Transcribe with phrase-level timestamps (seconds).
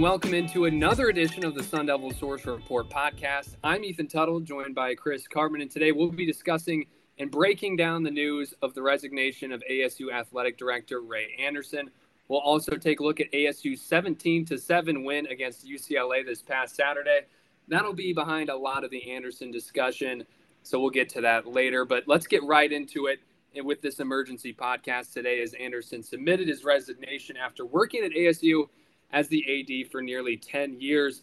[0.00, 3.56] welcome into another edition of the Sun Devil Source Report podcast.
[3.62, 6.86] I'm Ethan Tuttle, joined by Chris Karpman, and today we'll be discussing
[7.18, 11.90] and breaking down the news of the resignation of ASU Athletic Director Ray Anderson.
[12.28, 16.76] We'll also take a look at ASU's 17 to 7 win against UCLA this past
[16.76, 17.20] Saturday.
[17.68, 20.24] That'll be behind a lot of the Anderson discussion,
[20.62, 21.84] so we'll get to that later.
[21.84, 23.20] But let's get right into it
[23.62, 28.66] with this emergency podcast today as Anderson submitted his resignation after working at ASU
[29.12, 31.22] as the AD for nearly 10 years.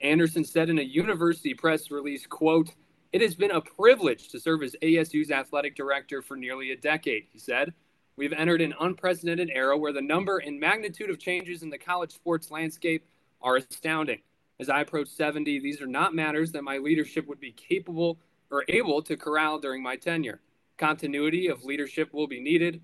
[0.00, 2.70] Anderson said in a university press release, quote,
[3.12, 7.24] it has been a privilege to serve as ASU's athletic director for nearly a decade,
[7.32, 7.72] he said.
[8.16, 12.12] We've entered an unprecedented era where the number and magnitude of changes in the college
[12.12, 13.06] sports landscape
[13.40, 14.20] are astounding.
[14.60, 18.18] As I approach 70, these are not matters that my leadership would be capable
[18.50, 20.40] or able to corral during my tenure.
[20.76, 22.80] Continuity of leadership will be needed,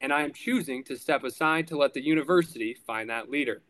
[0.00, 3.62] and I am choosing to step aside to let the university find that leader.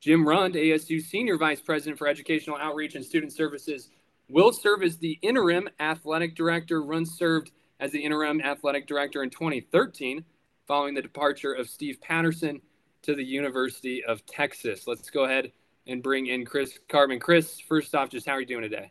[0.00, 3.90] Jim Rund, ASU Senior Vice President for Educational Outreach and Student Services,
[4.28, 6.82] will serve as the interim athletic director.
[6.82, 10.24] Rund served as the interim athletic director in 2013
[10.66, 12.60] following the departure of Steve Patterson
[13.02, 14.86] to the University of Texas.
[14.86, 15.52] Let's go ahead
[15.86, 17.20] and bring in Chris Karpman.
[17.20, 18.90] Chris, first off, just how are you doing today?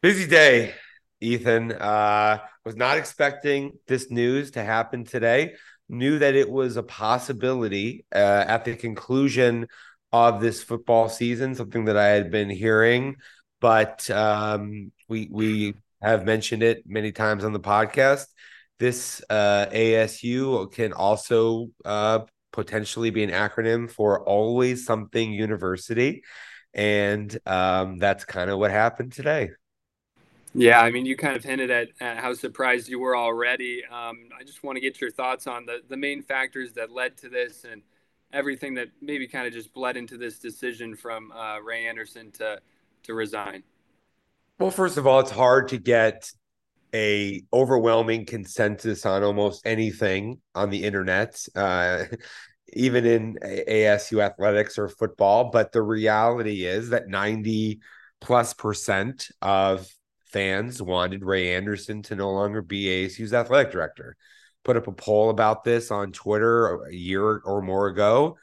[0.00, 0.74] Busy day,
[1.20, 1.72] Ethan.
[1.72, 5.54] Uh, was not expecting this news to happen today
[5.88, 9.66] knew that it was a possibility uh, at the conclusion
[10.12, 13.16] of this football season, something that I had been hearing,
[13.60, 18.26] but um, we we have mentioned it many times on the podcast.
[18.78, 22.20] This uh, ASU can also uh,
[22.52, 26.22] potentially be an acronym for Always Something University,
[26.72, 29.50] and um, that's kind of what happened today.
[30.54, 33.82] Yeah, I mean, you kind of hinted at, at how surprised you were already.
[33.84, 37.16] Um, I just want to get your thoughts on the, the main factors that led
[37.18, 37.82] to this and
[38.32, 42.60] everything that maybe kind of just bled into this decision from uh, Ray Anderson to
[43.02, 43.64] to resign.
[44.58, 46.30] Well, first of all, it's hard to get
[46.94, 52.04] a overwhelming consensus on almost anything on the internet, uh,
[52.72, 55.50] even in ASU athletics or football.
[55.50, 57.80] But the reality is that ninety
[58.20, 59.88] plus percent of
[60.34, 64.16] fans wanted Ray Anderson to no longer be ASU's athletic director.
[64.64, 68.36] Put up a poll about this on Twitter a year or more ago.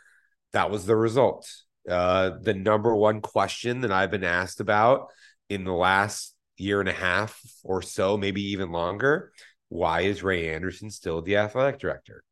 [0.53, 1.51] That was the result.
[1.89, 5.09] Uh, the number one question that I've been asked about
[5.49, 9.33] in the last year and a half or so, maybe even longer,
[9.67, 12.23] why is Ray Anderson still the athletic director?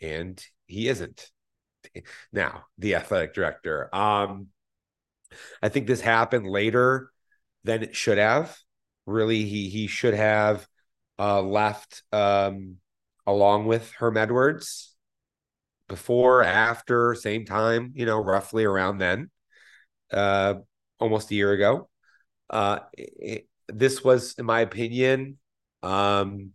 [0.00, 1.30] And he isn't
[2.32, 3.92] now the athletic director.
[3.92, 4.48] Um,
[5.60, 7.10] I think this happened later
[7.64, 8.56] than it should have
[9.06, 10.66] really he he should have
[11.18, 12.76] uh, left um,
[13.26, 14.94] along with Herm Edwards
[15.88, 19.30] before, after, same time, you know, roughly around then,
[20.12, 20.54] uh,
[20.98, 21.88] almost a year ago.
[22.50, 25.38] Uh, it, this was, in my opinion,
[25.82, 26.50] um,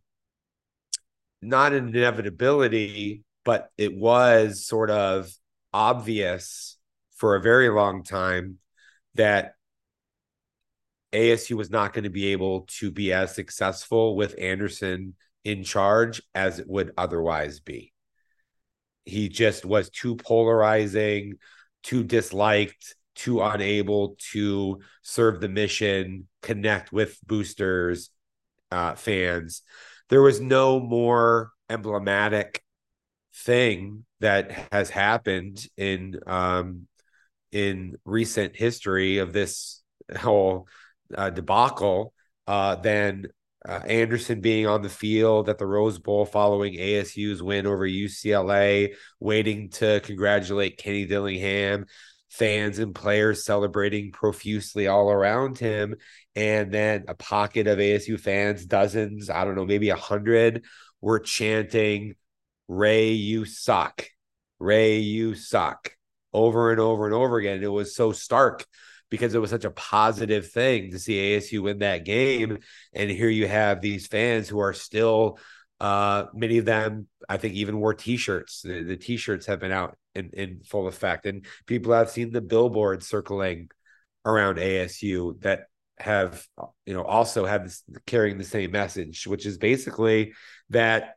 [1.41, 5.31] not an inevitability, but it was sort of
[5.73, 6.77] obvious
[7.15, 8.57] for a very long time
[9.15, 9.53] that
[11.13, 16.21] ASU was not going to be able to be as successful with Anderson in charge
[16.35, 17.93] as it would otherwise be.
[19.05, 21.35] He just was too polarizing,
[21.83, 28.11] too disliked, too unable to serve the mission, connect with boosters,
[28.71, 29.63] uh, fans.
[30.09, 32.63] There was no more emblematic
[33.33, 36.87] thing that has happened in um,
[37.51, 39.81] in recent history of this
[40.15, 40.67] whole
[41.15, 42.13] uh, debacle
[42.47, 43.27] uh, than
[43.67, 48.93] uh, Anderson being on the field at the Rose Bowl following ASU's win over UCLA,
[49.19, 51.85] waiting to congratulate Kenny Dillingham,
[52.29, 55.95] fans and players celebrating profusely all around him,
[56.35, 60.63] and then a pocket of ASU fans, dozens, I don't know, maybe a hundred,
[61.01, 62.15] were chanting,
[62.67, 64.07] Ray, you suck.
[64.59, 65.91] Ray, you suck
[66.33, 67.63] over and over and over again.
[67.63, 68.65] It was so stark
[69.09, 72.59] because it was such a positive thing to see ASU win that game.
[72.93, 75.39] And here you have these fans who are still,
[75.79, 78.61] uh, many of them, I think, even wore T-shirts.
[78.61, 82.41] The, the T-shirts have been out in, in full effect, and people have seen the
[82.41, 83.69] billboards circling
[84.25, 85.65] around ASU that
[85.97, 86.45] have,
[86.85, 90.33] you know, also have this carrying the same message, which is basically
[90.69, 91.15] that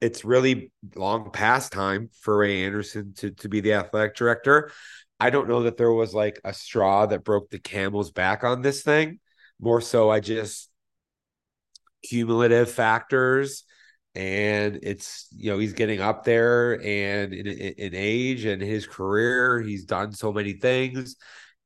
[0.00, 4.72] it's really long past time for Ray Anderson to to be the athletic director.
[5.22, 8.60] I don't know that there was like a straw that broke the camel's back on
[8.60, 9.20] this thing.
[9.60, 10.68] More so, I just
[12.02, 13.62] cumulative factors
[14.16, 19.60] and it's you know he's getting up there and in, in, age and his career
[19.60, 21.14] he's done so many things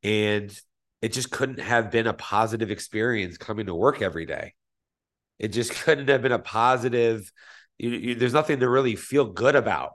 [0.03, 0.61] and
[1.01, 4.53] it just couldn't have been a positive experience coming to work every day
[5.39, 7.33] it just couldn't have been a positive
[7.79, 9.95] you, you, there's nothing to really feel good about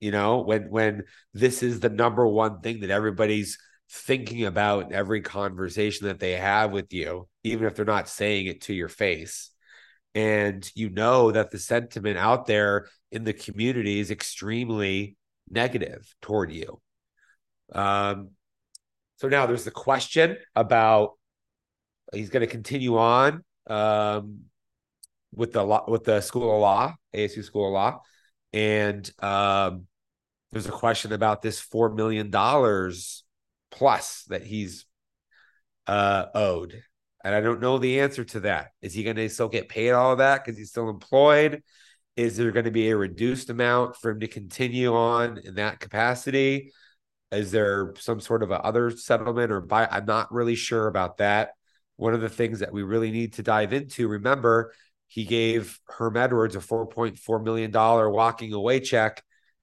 [0.00, 1.02] you know when when
[1.34, 3.58] this is the number one thing that everybody's
[3.90, 8.46] thinking about in every conversation that they have with you even if they're not saying
[8.46, 9.50] it to your face
[10.14, 15.16] and you know that the sentiment out there in the community is extremely
[15.48, 16.80] negative toward you.
[17.72, 18.30] Um,
[19.16, 21.12] so now there's the question about
[22.12, 24.40] he's going to continue on um,
[25.34, 28.00] with the law, with the School of Law, ASU School of Law,
[28.52, 29.86] and um,
[30.50, 33.24] there's a question about this four million dollars
[33.70, 34.84] plus that he's
[35.86, 36.82] uh, owed
[37.24, 38.72] and I don't know the answer to that.
[38.80, 41.62] Is he going to still get paid all of that because he's still employed?
[42.16, 45.80] Is there going to be a reduced amount for him to continue on in that
[45.80, 46.72] capacity?
[47.30, 49.88] Is there some sort of a other settlement or buy?
[49.90, 51.52] I'm not really sure about that.
[51.96, 54.74] One of the things that we really need to dive into, remember,
[55.12, 59.22] he gave Herm Edwards a $4.4 million walking away check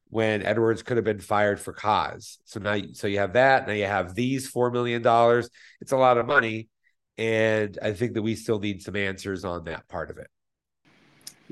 [0.09, 2.37] when Edwards could have been fired for cause.
[2.45, 3.67] So now, so you have that.
[3.67, 5.01] Now you have these $4 million.
[5.81, 6.69] It's a lot of money
[7.19, 10.27] and I think that we still need some answers on that part of it.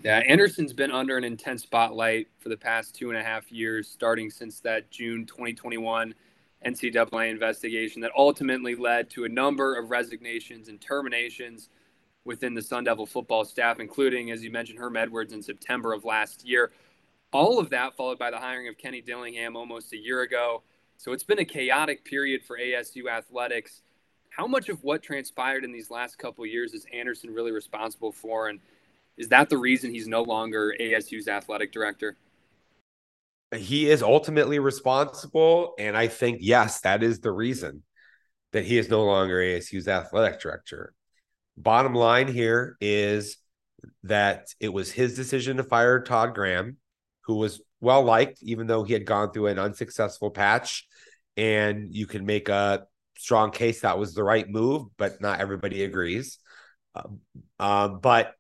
[0.02, 3.90] Yeah, Anderson's been under an intense spotlight for the past two and a half years,
[3.90, 6.14] starting since that June 2021
[6.66, 11.68] NCAA investigation that ultimately led to a number of resignations and terminations
[12.28, 16.06] within the Sun Devil football staff, including, as you mentioned, Herm Edwards in September of
[16.06, 16.72] last year.
[17.34, 20.62] All of that followed by the hiring of Kenny Dillingham almost a year ago.
[20.98, 23.82] So it's been a chaotic period for ASU athletics
[24.38, 28.50] how much of what transpired in these last couple years is Anderson really responsible for?
[28.50, 28.60] And
[29.18, 32.16] is that the reason he's no longer ASU's athletic director?
[33.56, 35.74] He is ultimately responsible.
[35.80, 37.82] And I think, yes, that is the reason
[38.52, 40.94] that he is no longer ASU's athletic director.
[41.58, 43.38] Bottom line here is
[44.04, 46.78] that it was his decision to fire Todd Graham,
[47.22, 50.88] who was well liked, even though he had gone through an unsuccessful patch.
[51.36, 52.86] And you can make a
[53.18, 56.40] strong case that was the right move, but not everybody agrees.
[57.60, 58.34] Um, but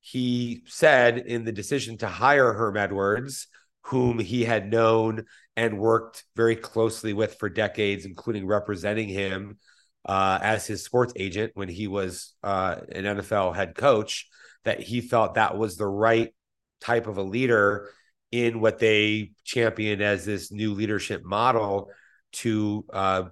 [0.00, 3.48] he said in the decision to hire Herm Edwards,
[3.82, 5.24] whom he had known
[5.56, 9.58] and worked very closely with for decades, including representing him
[10.04, 14.28] uh, as his sports agent when he was uh, an NFL head coach,
[14.64, 16.34] that he felt that was the right
[16.80, 17.90] type of a leader
[18.30, 21.90] in what they championed as this new leadership model
[22.32, 23.24] to uh,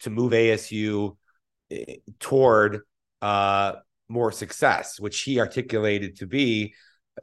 [0.00, 1.16] to move ASU
[1.70, 2.80] eh, toward
[3.20, 3.72] uh,
[4.08, 6.74] more success, which he articulated to be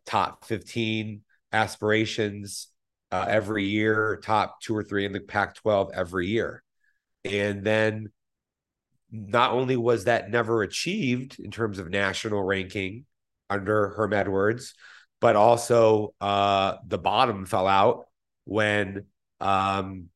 [0.05, 2.67] top 15 aspirations
[3.11, 6.63] uh, every year, top two or three in the Pac 12 every year.
[7.23, 8.09] And then
[9.13, 13.05] not only was that never achieved in terms of national ranking
[13.47, 14.73] under Herm Edwards,
[15.21, 18.07] but also uh, the bottom fell out
[18.45, 19.05] when
[19.39, 20.09] um,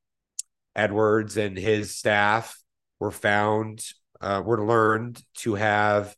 [0.76, 2.60] Edwards and his staff
[3.00, 3.86] were found,
[4.20, 6.16] uh, were learned to have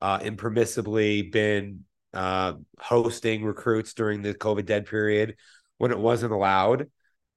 [0.00, 5.36] uh, impermissibly been uh, hosting recruits during the COVID dead period
[5.76, 6.90] when it wasn't allowed.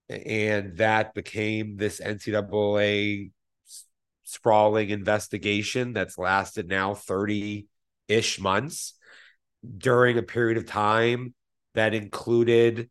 [0.08, 3.32] And that became this NCAA
[4.26, 7.68] sprawling investigation that's lasted now 30
[8.08, 8.94] ish months
[9.78, 11.34] during a period of time
[11.74, 12.90] that included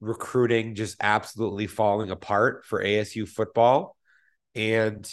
[0.00, 3.96] recruiting just absolutely falling apart for ASU football.
[4.54, 5.08] And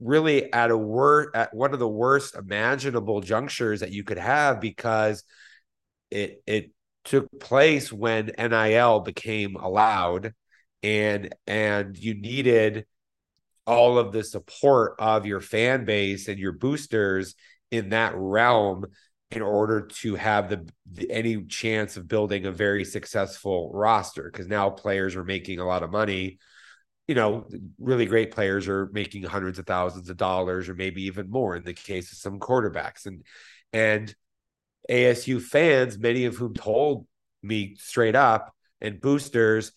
[0.00, 4.60] really at a wor- at one of the worst imaginable junctures that you could have
[4.60, 5.24] because
[6.10, 6.70] it it
[7.04, 10.34] took place when NIL became allowed
[10.82, 12.86] and and you needed
[13.66, 17.34] all of the support of your fan base and your boosters
[17.70, 18.86] in that realm
[19.30, 24.46] in order to have the, the, any chance of building a very successful roster because
[24.46, 26.38] now players are making a lot of money.
[27.08, 27.46] You know
[27.78, 31.62] really great players are making hundreds of thousands of dollars or maybe even more in
[31.62, 33.06] the case of some quarterbacks.
[33.06, 33.22] And
[33.72, 34.14] and
[34.90, 37.06] ASU fans many of whom told
[37.42, 39.72] me straight up and boosters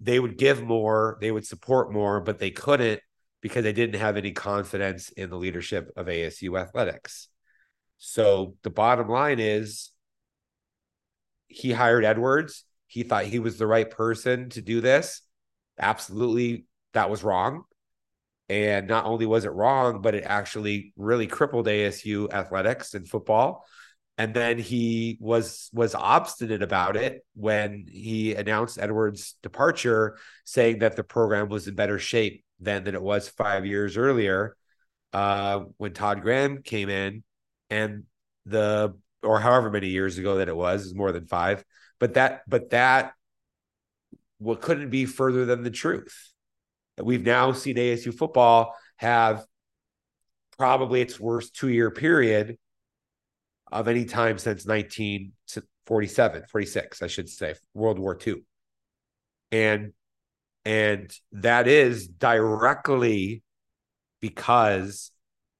[0.00, 3.00] they would give more they would support more but they couldn't
[3.40, 7.28] because they didn't have any confidence in the leadership of ASU athletics
[8.02, 9.90] so the bottom line is
[11.48, 12.64] he hired Edwards.
[12.86, 15.20] He thought he was the right person to do this.
[15.78, 17.64] Absolutely, that was wrong.
[18.48, 23.66] And not only was it wrong, but it actually really crippled ASU athletics and football.
[24.18, 30.96] and then he was was obstinate about it when he announced Edwards' departure, saying that
[30.96, 34.56] the program was in better shape than than it was five years earlier,
[35.12, 37.22] uh, when Todd Graham came in,
[37.68, 38.04] and
[38.46, 41.64] the or however many years ago that it was is more than five,
[41.98, 43.12] but that but that
[44.38, 46.32] what couldn't be further than the truth.
[46.96, 49.44] That we've now seen ASU football have
[50.58, 52.58] probably its worst two year period
[53.70, 58.36] of any time since 1947, 46, I should say, World War II.
[59.52, 59.92] And
[60.70, 63.42] and that is directly
[64.20, 65.10] because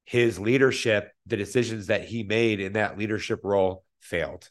[0.05, 4.49] his leadership, the decisions that he made in that leadership role failed.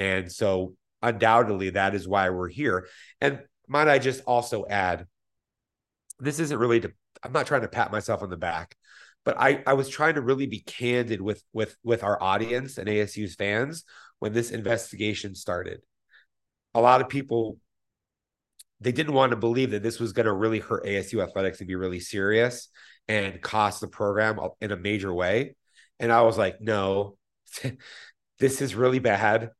[0.00, 2.88] And so undoubtedly that is why we're here.
[3.20, 5.06] And might I just also add,
[6.18, 8.76] this isn't really to I'm not trying to pat myself on the back
[9.24, 12.88] but I I was trying to really be candid with with with our audience and
[12.88, 13.84] ASU's fans
[14.20, 15.80] when this investigation started.
[16.74, 17.58] A lot of people
[18.80, 21.68] they didn't want to believe that this was going to really hurt ASU athletics and
[21.68, 22.68] be really serious
[23.08, 25.56] and cost the program in a major way.
[25.98, 27.16] And I was like, no,
[28.38, 29.50] this is really bad.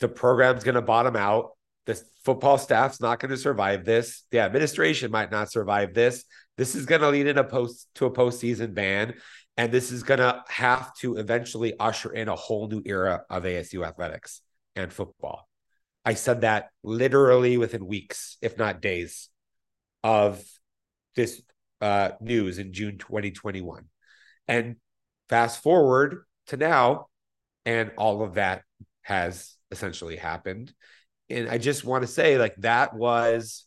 [0.00, 1.50] The program's going to bottom out.
[1.86, 4.24] The football staff's not going to survive this.
[4.30, 6.24] The administration might not survive this.
[6.56, 9.14] This is going to lead in a post to a postseason ban,
[9.56, 13.44] and this is going to have to eventually usher in a whole new era of
[13.44, 14.42] ASU athletics
[14.76, 15.49] and football.
[16.04, 19.28] I said that literally within weeks, if not days,
[20.02, 20.42] of
[21.14, 21.42] this
[21.80, 23.84] uh, news in June 2021.
[24.48, 24.76] And
[25.28, 27.06] fast forward to now,
[27.64, 28.62] and all of that
[29.02, 30.72] has essentially happened.
[31.28, 33.64] And I just want to say, like, that was,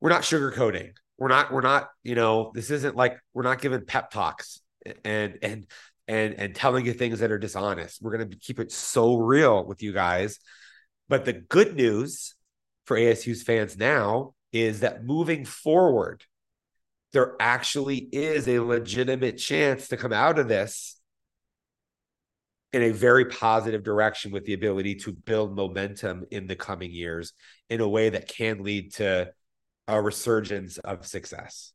[0.00, 3.84] we're not sugarcoating we're not we're not you know this isn't like we're not giving
[3.84, 4.60] pep talks
[5.04, 5.66] and and
[6.10, 9.64] and and telling you things that are dishonest we're going to keep it so real
[9.64, 10.38] with you guys
[11.08, 12.34] but the good news
[12.84, 16.24] for asu's fans now is that moving forward
[17.12, 21.00] there actually is a legitimate chance to come out of this
[22.72, 27.32] in a very positive direction with the ability to build momentum in the coming years
[27.68, 29.32] in a way that can lead to
[29.88, 31.72] a resurgence of success.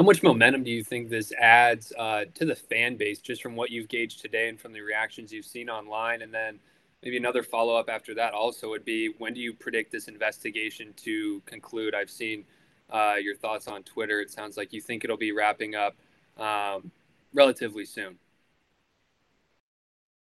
[0.00, 3.54] How much momentum do you think this adds uh, to the fan base, just from
[3.54, 6.22] what you've gauged today and from the reactions you've seen online?
[6.22, 6.58] And then
[7.02, 10.94] maybe another follow up after that also would be when do you predict this investigation
[11.04, 11.94] to conclude?
[11.94, 12.46] I've seen
[12.88, 14.22] uh, your thoughts on Twitter.
[14.22, 15.94] It sounds like you think it'll be wrapping up
[16.38, 16.90] um,
[17.34, 18.16] relatively soon.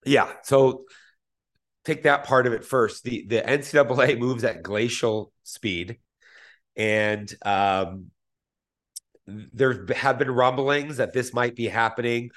[0.06, 0.34] Yeah.
[0.44, 0.84] So
[1.84, 3.02] take that part of it first.
[3.02, 5.98] The the NCAA moves at glacial speed
[6.76, 8.12] and um,
[9.26, 12.30] there have been rumblings that this might be happening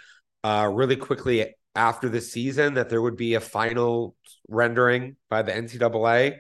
[0.44, 4.16] uh, really quickly after the season, that there would be a final
[4.48, 6.38] rendering by the NCAA.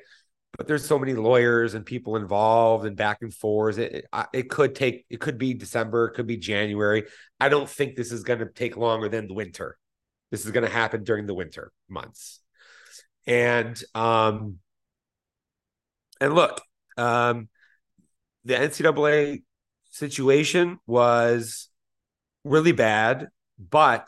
[0.57, 3.77] But there's so many lawyers and people involved and back and forth.
[3.77, 7.03] It, it, it could take, it could be December, it could be January.
[7.39, 9.77] I don't think this is going to take longer than the winter.
[10.31, 12.39] This is going to happen during the winter months.
[13.27, 14.57] And, um,
[16.19, 16.61] and look,
[16.97, 17.49] um,
[18.45, 19.43] the NCAA
[19.97, 21.69] situation was
[22.43, 23.27] really bad,
[23.57, 24.07] but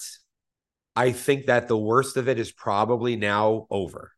[0.95, 4.11] I think that the worst of it is probably now over.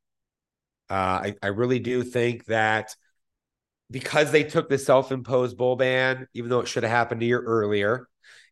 [0.89, 2.95] Uh, I, I really do think that
[3.89, 7.41] because they took the self-imposed bowl ban, even though it should have happened a year
[7.41, 8.07] earlier,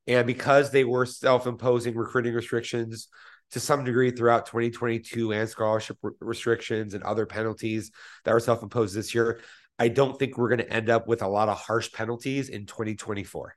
[0.07, 3.07] and because they were self-imposing recruiting restrictions
[3.51, 7.91] to some degree throughout 2022 and scholarship restrictions and other penalties
[8.23, 9.39] that were self-imposed this year,
[9.79, 12.65] I don't think we're going to end up with a lot of harsh penalties in
[12.65, 13.55] 2024.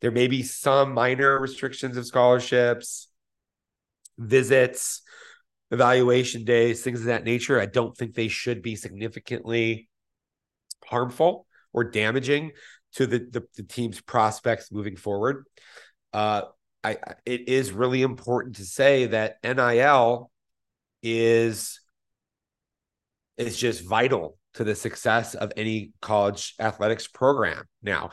[0.00, 3.08] There may be some minor restrictions of scholarships,
[4.16, 5.02] visits,
[5.72, 7.60] evaluation days, things of that nature.
[7.60, 9.88] I don't think they should be significantly
[10.84, 12.52] harmful or damaging
[12.94, 15.46] to the, the, the team's prospects moving forward.
[16.12, 16.42] Uh,
[16.84, 20.30] I, it is really important to say that NIL
[21.02, 21.80] is
[23.36, 27.64] is just vital to the success of any college athletics program.
[27.82, 28.10] Now,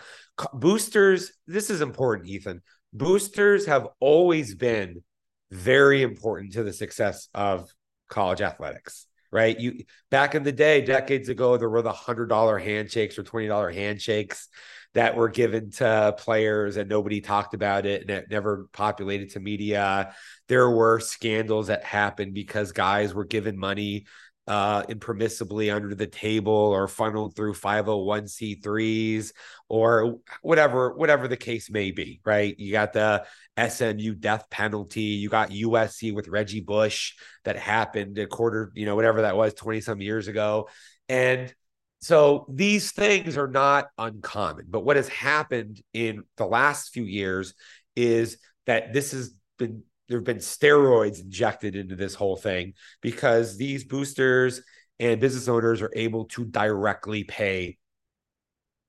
[0.53, 2.61] boosters, this is important, Ethan.
[2.93, 5.03] Boosters have always been
[5.51, 7.69] very important to the success of
[8.09, 9.59] college athletics, right?
[9.59, 13.47] You back in the day, decades ago, there were the hundred dollar handshakes or twenty
[13.47, 14.47] dollar handshakes
[14.93, 19.39] that were given to players and nobody talked about it and it never populated to
[19.39, 20.13] media.
[20.49, 24.05] There were scandals that happened because guys were given money
[24.47, 29.31] uh, impermissibly under the table or funneled through 501c3s
[29.69, 32.57] or whatever whatever the case may be right?
[32.59, 33.25] You got the
[33.57, 35.01] SMU death penalty.
[35.01, 39.53] You got USC with Reggie Bush that happened a quarter you know whatever that was
[39.53, 40.67] 20 some years ago.
[41.07, 41.53] And
[42.01, 44.65] so these things are not uncommon.
[44.69, 47.53] But what has happened in the last few years
[47.95, 53.57] is that this has been there have been steroids injected into this whole thing because
[53.57, 54.61] these boosters
[54.99, 57.77] and business owners are able to directly pay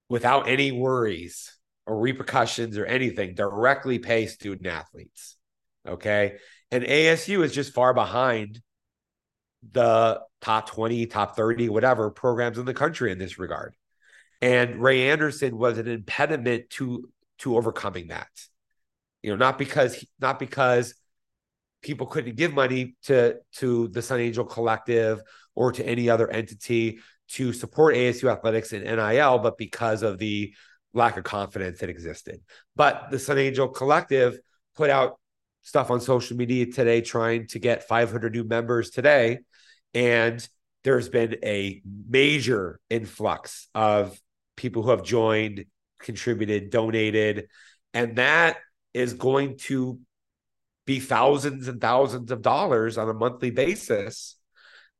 [0.08, 5.36] without any worries or repercussions or anything, directly pay student athletes.
[5.86, 6.38] Okay.
[6.70, 8.60] And ASU is just far behind
[9.72, 13.76] the top 20, top 30, whatever programs in the country in this regard.
[14.40, 18.28] And Ray Anderson was an impediment to to overcoming that.
[19.22, 20.94] You know, not because not because
[21.82, 25.20] people couldn't give money to to the Sun Angel Collective
[25.54, 30.54] or to any other entity to support ASU athletics in NIL, but because of the
[30.94, 32.40] lack of confidence that existed.
[32.76, 34.38] But the Sun Angel Collective
[34.76, 35.18] put out
[35.62, 39.38] stuff on social media today trying to get 500 new members today.
[39.94, 40.46] And
[40.84, 44.18] there's been a major influx of
[44.56, 45.64] people who have joined,
[46.00, 47.48] contributed, donated.
[47.94, 48.58] And that
[48.92, 49.98] is going to
[50.84, 54.36] be thousands and thousands of dollars on a monthly basis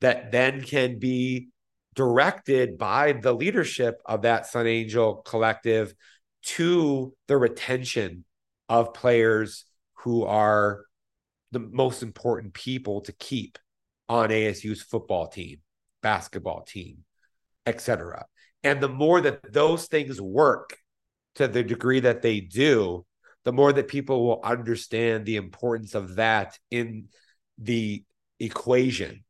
[0.01, 1.49] that then can be
[1.95, 5.95] directed by the leadership of that Sun Angel collective
[6.43, 8.25] to the retention
[8.69, 10.85] of players who are
[11.53, 13.59] the most important people to keep
[14.09, 15.59] on ASU's football team,
[16.03, 16.99] basketball team,
[17.67, 18.27] etc.
[18.65, 20.77] And the more that those things work
[21.37, 23.05] to the degree that they do,
[23.45, 27.09] the more that people will understand the importance of that in
[27.59, 28.05] the
[28.39, 29.25] equation.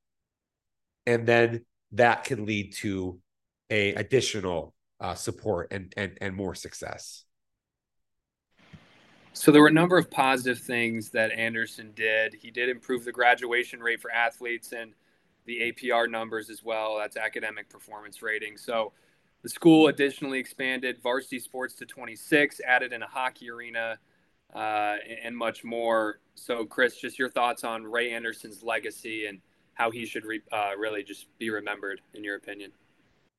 [1.06, 3.18] And then that can lead to
[3.70, 7.24] a additional uh, support and, and and more success.
[9.34, 12.34] So there were a number of positive things that Anderson did.
[12.34, 14.92] He did improve the graduation rate for athletes and
[15.46, 16.98] the APR numbers as well.
[16.98, 18.58] That's academic performance rating.
[18.58, 18.92] So
[19.42, 23.98] the school additionally expanded varsity sports to 26, added in a hockey arena,
[24.52, 26.20] uh, and much more.
[26.34, 29.40] So, Chris, just your thoughts on Ray Anderson's legacy and
[29.74, 32.72] how he should re- uh, really just be remembered, in your opinion?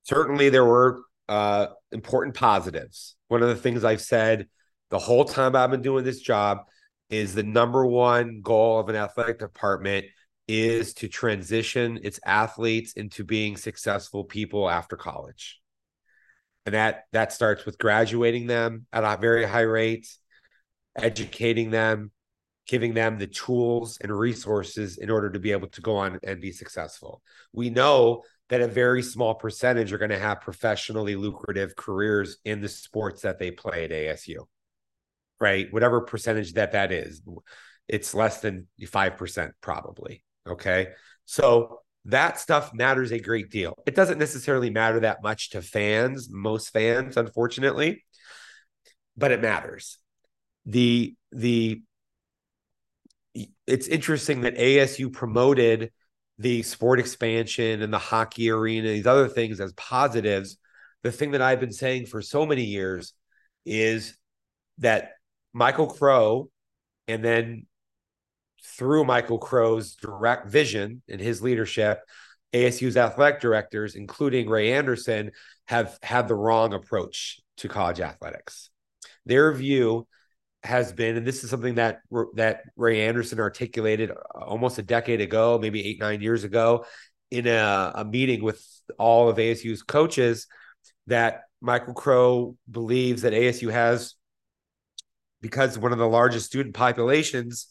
[0.04, 3.16] Certainly, there were uh, important positives.
[3.28, 4.48] One of the things I've said
[4.90, 6.60] the whole time I've been doing this job
[7.10, 10.06] is the number one goal of an athletic department
[10.48, 15.62] is to transition its athletes into being successful people after college
[16.66, 20.08] and that that starts with graduating them at a very high rate
[20.98, 22.12] educating them
[22.66, 26.42] giving them the tools and resources in order to be able to go on and
[26.42, 31.76] be successful we know that a very small percentage are going to have professionally lucrative
[31.76, 34.38] careers in the sports that they play at asu
[35.40, 37.22] right whatever percentage that that is
[37.88, 40.90] it's less than 5% probably okay
[41.26, 43.82] so that stuff matters a great deal.
[43.86, 48.04] It doesn't necessarily matter that much to fans, most fans, unfortunately,
[49.16, 50.00] but it matters.
[50.66, 51.82] The the
[53.68, 55.92] it's interesting that ASU promoted
[56.38, 60.58] the sport expansion and the hockey arena, these other things as positives.
[61.04, 63.14] The thing that I've been saying for so many years
[63.66, 64.18] is
[64.80, 65.12] that
[65.54, 66.50] Michael Crow
[67.08, 67.66] and then
[68.64, 72.00] through Michael Crow's direct vision and his leadership,
[72.54, 75.32] ASU's athletic directors, including Ray Anderson,
[75.66, 78.70] have had the wrong approach to college athletics.
[79.26, 80.08] Their view
[80.64, 82.02] has been, and this is something that
[82.36, 86.86] that Ray Anderson articulated almost a decade ago, maybe eight nine years ago,
[87.32, 88.66] in a, a meeting with
[88.98, 90.48] all of ASU's coaches,
[91.08, 94.16] that Michael Crow believes that ASU has,
[95.42, 97.68] because one of the largest student populations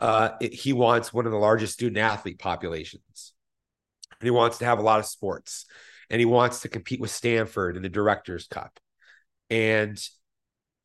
[0.00, 3.34] uh, it, he wants one of the largest student athlete populations.
[4.18, 5.66] And he wants to have a lot of sports.
[6.08, 8.80] And he wants to compete with Stanford in the Directors Cup.
[9.50, 10.02] And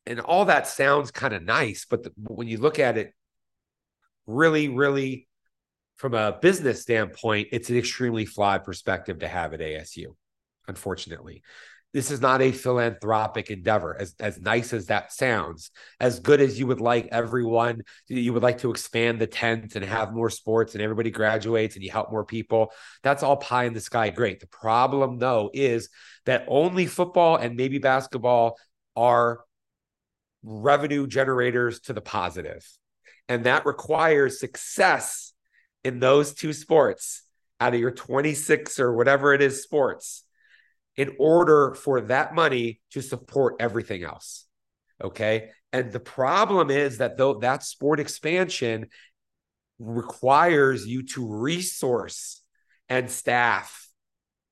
[0.06, 3.12] and all that sounds kind of nice, but the, when you look at it
[4.26, 5.28] really, really
[5.96, 10.14] from a business standpoint, it's an extremely flawed perspective to have at ASU,
[10.68, 11.42] unfortunately.
[11.92, 16.58] This is not a philanthropic endeavor as as nice as that sounds as good as
[16.58, 20.74] you would like everyone you would like to expand the tent and have more sports
[20.74, 22.70] and everybody graduates and you help more people.
[23.02, 24.40] That's all pie in the sky great.
[24.40, 25.88] The problem though is
[26.26, 28.58] that only football and maybe basketball
[28.94, 29.45] are
[30.46, 32.64] revenue generators to the positive
[33.28, 35.32] and that requires success
[35.84, 37.22] in those two sports
[37.60, 40.24] out of your 26 or whatever it is sports
[40.96, 44.46] in order for that money to support everything else.
[45.02, 45.50] Okay.
[45.72, 48.86] And the problem is that though that sport expansion
[49.78, 52.40] requires you to resource
[52.88, 53.88] and staff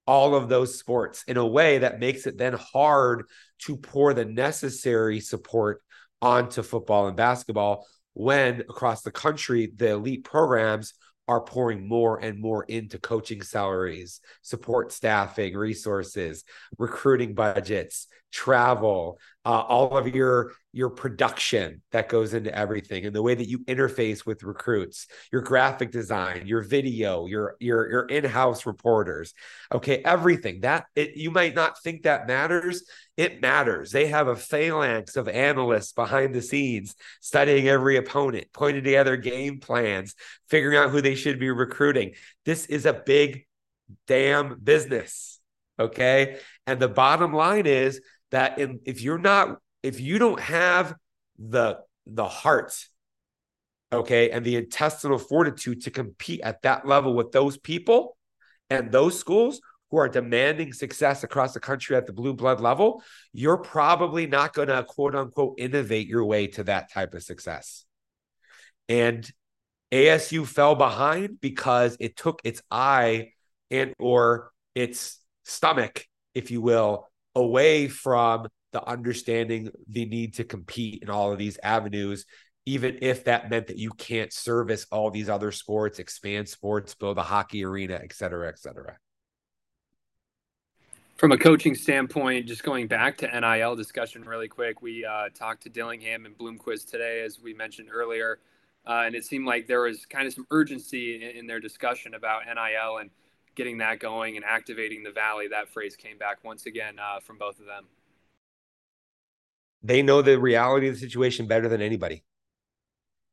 [0.07, 3.25] all of those sports in a way that makes it then hard
[3.61, 5.81] to pour the necessary support
[6.25, 10.95] onto football and basketball when across the country the elite programs
[11.29, 16.45] are pouring more and more into coaching salaries, support staffing, resources,
[16.79, 23.23] recruiting budgets, travel, uh, all of your your production that goes into everything and the
[23.23, 28.65] way that you interface with recruits your graphic design your video your your your in-house
[28.65, 29.35] reporters.
[29.73, 32.85] Okay everything that it, you might not think that matters.
[33.17, 33.93] It matters.
[33.93, 39.61] They have a phalanx of analysts behind the scenes studying every opponent putting together game
[39.61, 40.15] plans
[40.49, 42.13] figuring out who they should be recruiting.
[42.45, 43.47] This is a big
[44.07, 45.35] damn business
[45.79, 46.39] okay?
[46.67, 48.01] And the bottom line is
[48.35, 50.95] that if you're not if you don't have
[51.39, 52.85] the the heart
[53.93, 58.17] okay and the intestinal fortitude to compete at that level with those people
[58.71, 63.05] and those schools who are demanding success across the country at the blue blood level
[63.33, 67.85] you're probably not going to quote unquote innovate your way to that type of success.
[68.89, 69.31] And
[69.93, 73.31] ASU fell behind because it took its eye
[73.71, 81.03] and or its stomach if you will away from the understanding the need to compete
[81.03, 82.27] in all of these avenues
[82.67, 87.19] even if that meant that you can't service all these other sports expand sports build
[87.19, 88.97] a hockey arena et cetera et cetera.
[91.17, 95.63] From a coaching standpoint just going back to nil discussion really quick we uh, talked
[95.65, 98.41] to dillingham and bloomquist today as we mentioned earlier.
[98.87, 102.15] Uh, and it seemed like there was kind of some urgency in, in their discussion
[102.15, 103.11] about nil and
[103.55, 105.49] getting that going and activating the valley.
[105.49, 107.85] That phrase came back once again uh, from both of them.
[109.83, 112.25] They know the reality of the situation better than anybody.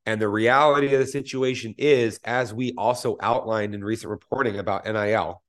[0.05, 4.85] And the reality of the situation is, as we also outlined in recent reporting about
[4.85, 5.41] NIL,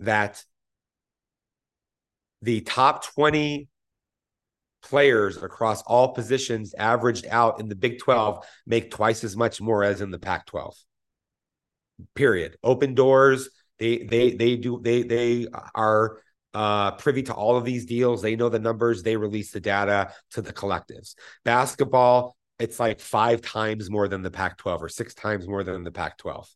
[0.00, 0.44] that
[2.42, 3.68] the top 20
[4.82, 9.82] players across all positions averaged out in the Big 12 make twice as much more
[9.82, 10.76] as in the Pac 12.
[12.14, 12.58] Period.
[12.62, 16.18] Open doors, they they they do they they are
[16.54, 18.22] uh, privy to all of these deals.
[18.22, 19.02] They know the numbers.
[19.02, 21.14] They release the data to the collectives.
[21.44, 25.82] Basketball, it's like five times more than the Pac 12 or six times more than
[25.82, 26.48] the Pac 12.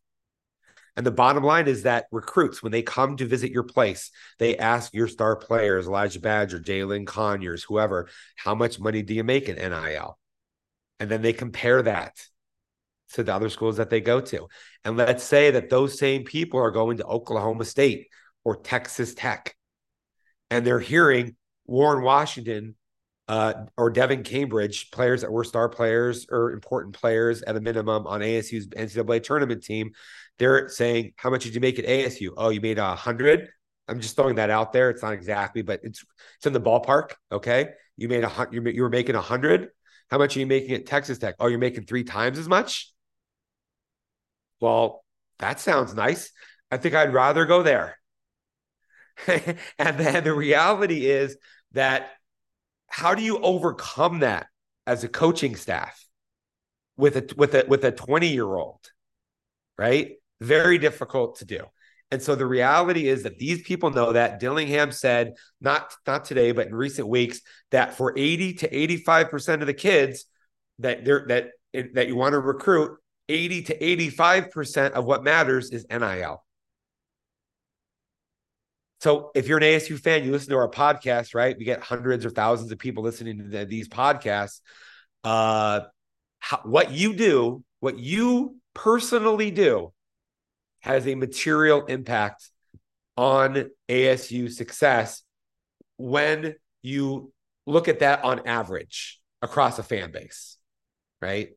[0.97, 4.57] And the bottom line is that recruits, when they come to visit your place, they
[4.57, 9.49] ask your star players, Elijah Badger, Jalin Conyers, whoever, how much money do you make
[9.49, 10.19] in NIL?
[10.99, 12.17] And then they compare that
[13.15, 14.49] to the other schools that they go to.
[14.85, 18.09] And let's say that those same people are going to Oklahoma State
[18.45, 19.55] or Texas Tech,
[20.51, 22.75] and they're hearing Warren Washington
[23.29, 28.07] uh, or Devan Cambridge, players that were star players or important players at a minimum
[28.07, 29.91] on ASU's NCAA tournament team.
[30.39, 32.31] They're saying, "How much did you make at ASU?
[32.37, 33.51] Oh, you made a hundred.
[33.87, 34.91] I'm just throwing that out there.
[34.91, 36.05] It's not exactly, but it's
[36.37, 37.13] it's in the ballpark.
[37.31, 39.69] Okay, you made a you you were making a hundred.
[40.11, 41.35] How much are you making at Texas Tech?
[41.39, 42.93] Oh, you're making three times as much.
[44.61, 45.05] Well,
[45.39, 46.31] that sounds nice.
[46.71, 47.99] I think I'd rather go there.
[49.27, 51.37] and then the reality is
[51.73, 52.11] that
[52.89, 54.47] how do you overcome that
[54.87, 56.05] as a coaching staff
[56.97, 58.81] with a with a with a 20 year old
[59.77, 61.61] right very difficult to do
[62.11, 66.53] and so the reality is that these people know that dillingham said not not today
[66.53, 67.41] but in recent weeks
[67.71, 70.25] that for 80 to 85% of the kids
[70.79, 71.51] that they're that
[71.95, 76.45] that you want to recruit 80 to 85% of what matters is NIL.
[79.01, 81.57] So if you're an ASU fan, you listen to our podcast, right?
[81.57, 84.61] We get hundreds or thousands of people listening to the, these podcasts.
[85.23, 85.81] Uh,
[86.41, 89.93] how, what you do, what you personally do,
[90.81, 92.51] has a material impact
[93.17, 95.23] on ASU success
[95.97, 97.33] when you
[97.67, 100.57] look at that on average across a fan base,
[101.21, 101.51] right?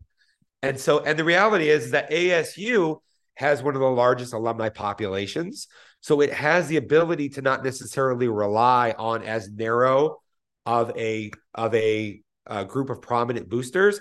[0.61, 2.99] And so, and the reality is that ASU
[3.35, 5.67] has one of the largest alumni populations.
[6.01, 10.21] So it has the ability to not necessarily rely on as narrow
[10.65, 13.99] of a of a, a group of prominent boosters.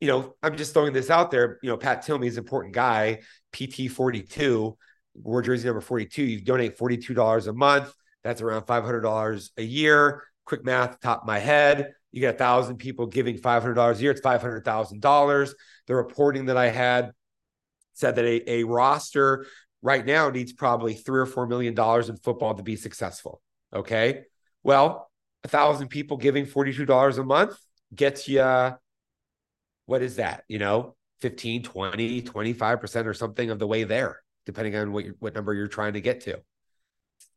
[0.00, 1.58] You know, I'm just throwing this out there.
[1.62, 3.20] You know, Pat Tillman is an important guy,
[3.52, 4.76] PT 42,
[5.14, 6.22] wore jersey number 42.
[6.22, 7.92] You donate $42 a month.
[8.22, 10.22] That's around $500 a year.
[10.44, 11.92] Quick math, top of my head.
[12.16, 14.10] You get a thousand people giving $500 a year.
[14.10, 15.50] It's $500,000
[15.86, 17.10] the reporting that I had
[17.92, 19.44] said that a, a roster
[19.82, 23.42] right now needs probably three or four million dollars in football to be successful.
[23.70, 24.22] Okay.
[24.64, 25.10] Well,
[25.44, 27.54] a thousand people giving $42 a month
[27.94, 28.40] gets you,
[29.84, 30.44] what is that?
[30.48, 35.34] You know, 15, 20, 25% or something of the way there, depending on what, what
[35.34, 36.40] number you're trying to get to.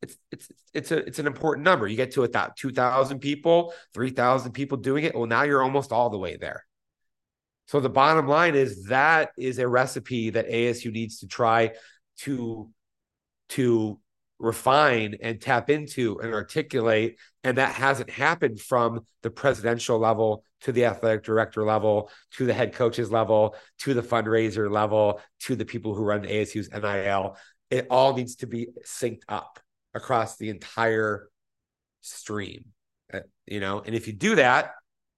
[0.02, 1.88] It's, it's, it's a, it's an important number.
[1.88, 5.13] You get to a 2000 people, 3000 people doing it.
[5.13, 6.63] Well, now you're almost all the way there.
[7.68, 11.74] So the bottom line is that is a recipe that ASU needs to try
[12.22, 12.70] to
[13.50, 14.00] to
[14.39, 20.72] refine and tap into and articulate and that hasn't happened from the presidential level to
[20.72, 25.65] the athletic director level to the head coaches level to the fundraiser level to the
[25.65, 27.36] people who run ASU's NIL
[27.70, 29.60] it all needs to be synced up
[29.93, 31.30] across the entire
[32.02, 32.65] stream
[33.13, 34.71] uh, you know and if you do that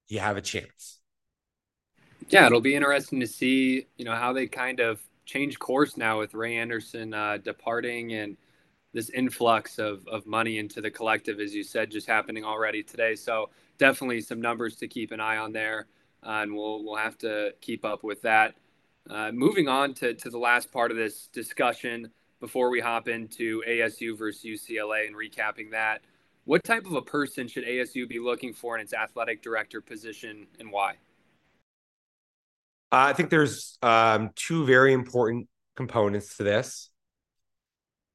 [0.07, 0.99] you have a chance
[2.29, 6.19] yeah it'll be interesting to see you know how they kind of change course now
[6.19, 8.37] with Ray Anderson uh, departing and
[8.93, 13.15] this influx of, of money into the collective, as you said, just happening already today.
[13.15, 15.87] So definitely some numbers to keep an eye on there,
[16.23, 18.55] uh, and we'll we'll have to keep up with that.
[19.09, 23.63] Uh, moving on to, to the last part of this discussion before we hop into
[23.65, 26.01] ASU versus UCLA and recapping that.
[26.43, 30.47] What type of a person should ASU be looking for in its athletic director position
[30.59, 30.95] and why?
[32.91, 36.89] I think there's um, two very important components to this.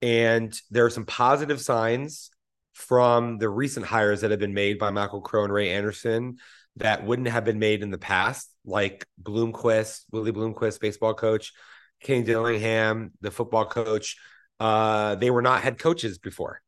[0.02, 2.30] And there are some positive signs
[2.74, 6.36] from the recent hires that have been made by Michael Crow and Ray Anderson
[6.76, 11.54] that wouldn't have been made in the past, like Bloomquist, Willie Bloomquist, baseball coach,
[12.02, 14.16] Kenny Dillingham, the football coach.
[14.58, 16.60] Uh, they were not head coaches before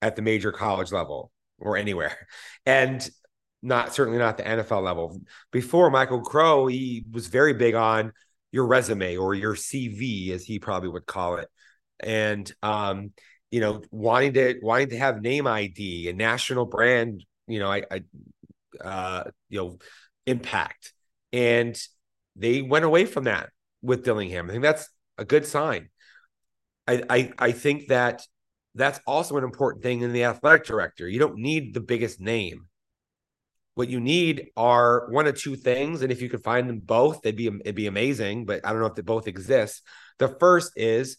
[0.00, 2.16] at the major college level or anywhere.
[2.66, 3.06] And
[3.64, 5.20] not certainly not the NFL level.
[5.50, 8.12] Before Michael Crow, he was very big on
[8.52, 11.48] your resume or your CV, as he probably would call it,
[11.98, 13.12] and um,
[13.50, 17.82] you know, wanting to wanting to have name ID and national brand, you know, I,
[17.90, 18.02] I
[18.86, 19.78] uh, you know,
[20.26, 20.92] impact,
[21.32, 21.76] and
[22.36, 23.50] they went away from that
[23.84, 24.48] with Dillingham.
[24.48, 25.90] I think that's a good sign.
[26.86, 28.22] I, I, I think that
[28.74, 31.08] that's also an important thing in the athletic director.
[31.08, 32.66] You don't need the biggest name
[33.74, 37.22] what you need are one of two things, and if you could find them both,
[37.22, 38.46] they'd be it'd be amazing.
[38.46, 39.82] But I don't know if they both exist.
[40.18, 41.18] The first is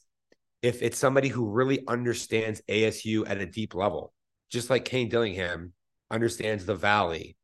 [0.61, 4.13] if it's somebody who really understands ASU at a deep level,
[4.49, 5.73] just like Kenny Dillingham
[6.09, 7.35] understands the Valley,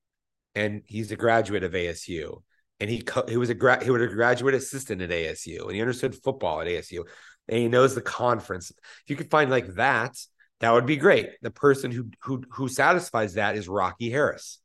[0.56, 2.42] and he's a graduate of ASU,
[2.82, 5.76] and he co- he was a gra- he was a graduate assistant at ASU, and
[5.76, 7.06] he understood football at ASU,
[7.48, 8.72] and he knows the conference.
[8.72, 10.18] If you could find like that,
[10.60, 11.30] that would be great.
[11.44, 14.60] The person who who who satisfies that is Rocky Harris.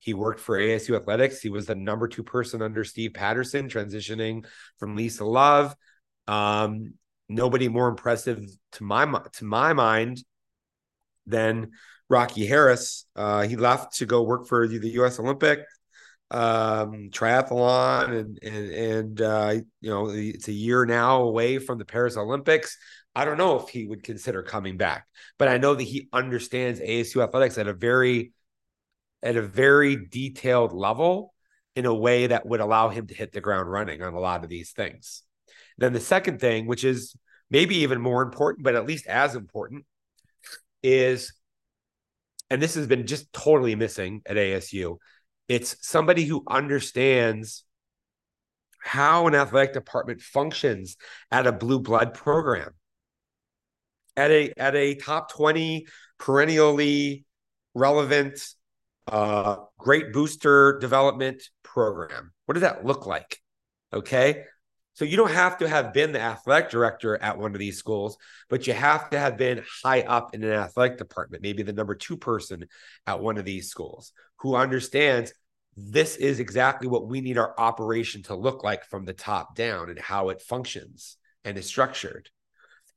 [0.00, 1.40] He worked for ASU Athletics.
[1.40, 4.44] He was the number two person under Steve Patterson, transitioning
[4.78, 5.74] from Lisa Love.
[6.26, 6.94] Um,
[7.28, 9.04] nobody more impressive to my
[9.34, 10.24] to my mind
[11.26, 11.70] than
[12.08, 13.06] Rocky Harris.
[13.14, 15.20] Uh, he left to go work for the, the U.S.
[15.20, 15.60] Olympic
[16.30, 21.84] um, triathlon, and and and uh, you know it's a year now away from the
[21.84, 22.76] Paris Olympics.
[23.14, 25.06] I don't know if he would consider coming back,
[25.38, 28.32] but I know that he understands ASU athletics at a very
[29.22, 31.32] at a very detailed level
[31.74, 34.42] in a way that would allow him to hit the ground running on a lot
[34.42, 35.22] of these things.
[35.78, 37.14] Then the second thing, which is
[37.50, 39.84] maybe even more important, but at least as important,
[40.82, 41.34] is,
[42.50, 44.96] and this has been just totally missing at ASU,
[45.48, 47.64] it's somebody who understands
[48.80, 50.96] how an athletic department functions
[51.30, 52.70] at a blue blood program
[54.16, 55.86] at a at a top 20
[56.18, 57.24] perennially
[57.74, 58.40] relevant
[59.08, 62.32] uh, great booster development program.
[62.46, 63.38] What does that look like?
[63.92, 64.44] Okay.
[64.96, 68.16] So you don't have to have been the athletic director at one of these schools,
[68.48, 71.94] but you have to have been high up in an athletic department, maybe the number
[71.94, 72.64] two person
[73.06, 75.34] at one of these schools who understands
[75.76, 79.90] this is exactly what we need our operation to look like from the top down
[79.90, 82.30] and how it functions and is structured.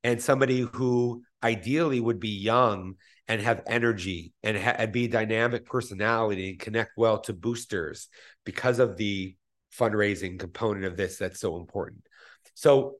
[0.01, 2.95] And somebody who ideally would be young
[3.27, 8.07] and have energy and, ha- and be dynamic personality and connect well to boosters
[8.45, 9.35] because of the
[9.77, 12.05] fundraising component of this that's so important.
[12.53, 12.95] So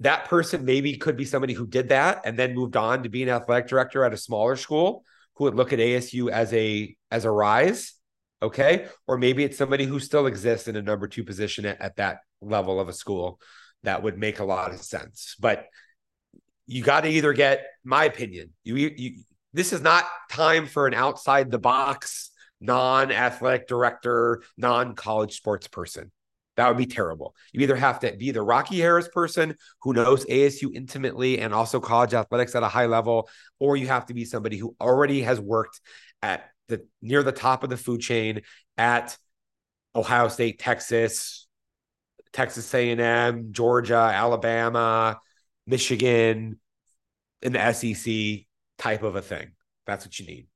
[0.00, 3.22] that person maybe could be somebody who did that and then moved on to be
[3.22, 7.24] an athletic director at a smaller school who would look at ASU as a as
[7.24, 7.94] a rise,
[8.42, 8.86] okay?
[9.06, 12.18] Or maybe it's somebody who still exists in a number 2 position at, at that
[12.40, 13.40] level of a school
[13.82, 15.36] that would make a lot of sense.
[15.38, 15.66] But
[16.66, 18.50] you got to either get my opinion.
[18.62, 25.68] You, you this is not time for an outside the box non-athletic director, non-college sports
[25.68, 26.10] person.
[26.56, 27.36] That would be terrible.
[27.52, 31.78] You either have to be the Rocky Harris person who knows ASU intimately and also
[31.78, 33.28] college athletics at a high level,
[33.60, 35.80] or you have to be somebody who already has worked
[36.20, 38.40] at the near the top of the food chain
[38.76, 39.16] at
[39.94, 41.46] Ohio State, Texas,
[42.32, 45.20] Texas A&M, Georgia, Alabama,
[45.66, 46.58] Michigan,
[47.40, 48.46] in the SEC
[48.78, 49.52] type of a thing.
[49.86, 50.48] That's what you need.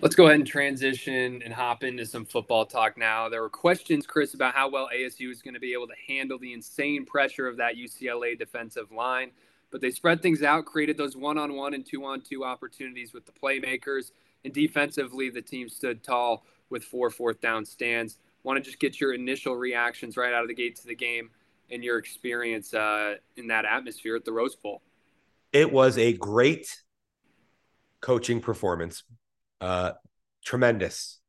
[0.00, 3.28] Let's go ahead and transition and hop into some football talk now.
[3.28, 6.38] There were questions, Chris, about how well ASU is going to be able to handle
[6.38, 9.30] the insane pressure of that UCLA defensive line.
[9.70, 13.14] But they spread things out, created those one on one and two on two opportunities
[13.14, 14.10] with the playmakers.
[14.44, 18.18] And defensively, the team stood tall with four fourth down stands.
[18.42, 21.30] Want to just get your initial reactions right out of the gate to the game
[21.70, 24.82] and your experience uh, in that atmosphere at the Rose Bowl.
[25.52, 26.82] It was a great
[28.00, 29.02] coaching performance
[29.60, 29.92] uh,
[30.44, 31.20] tremendous,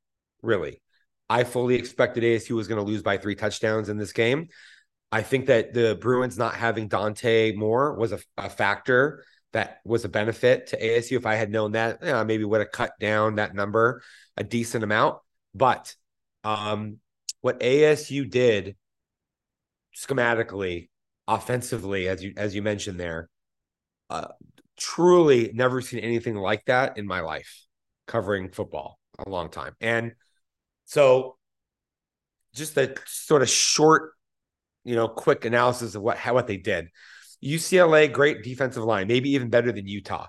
[0.41, 0.81] really.
[1.29, 4.49] I fully expected ASU was going to lose by three touchdowns in this game.
[5.11, 10.05] I think that the Bruins not having Dante Moore was a, a factor that was
[10.05, 11.17] a benefit to ASU.
[11.17, 14.01] If I had known that, you know, maybe would have cut down that number
[14.37, 15.19] a decent amount.
[15.53, 15.95] But
[16.43, 16.97] um,
[17.41, 18.75] what ASU did
[19.95, 20.89] schematically,
[21.27, 23.29] offensively, as you as you mentioned there,
[24.09, 24.27] uh,
[24.77, 27.65] truly never seen anything like that in my life
[28.07, 29.73] covering football a long time.
[29.81, 30.13] And
[30.85, 31.37] so
[32.53, 34.13] just a sort of short,
[34.83, 36.89] you know, quick analysis of what how what they did.
[37.43, 40.27] UCLA, great defensive line, maybe even better than Utah.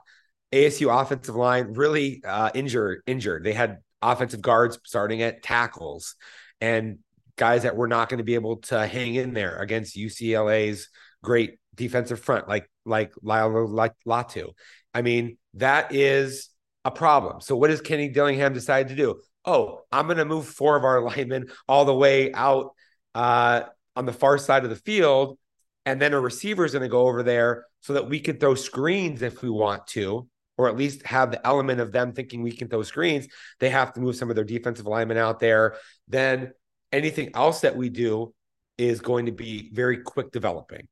[0.52, 3.02] ASU offensive line really uh, injured.
[3.06, 3.44] Injured.
[3.44, 6.14] They had offensive guards starting at tackles,
[6.60, 6.98] and
[7.36, 10.88] guys that were not going to be able to hang in there against UCLA's
[11.22, 14.52] great defensive front, like like Laiatu Latu.
[14.94, 16.48] I mean, that is
[16.86, 17.40] a problem.
[17.40, 19.20] So what does Kenny Dillingham decide to do?
[19.44, 22.74] Oh, I'm going to move four of our linemen all the way out
[23.14, 23.62] uh,
[23.96, 25.36] on the far side of the field,
[25.84, 28.54] and then a receiver is going to go over there so that we can throw
[28.54, 32.52] screens if we want to, or at least have the element of them thinking we
[32.52, 33.26] can throw screens.
[33.58, 35.76] They have to move some of their defensive linemen out there.
[36.06, 36.52] Then
[36.92, 38.32] anything else that we do
[38.78, 40.86] is going to be very quick developing.